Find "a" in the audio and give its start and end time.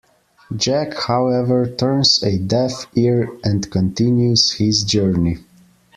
2.23-2.39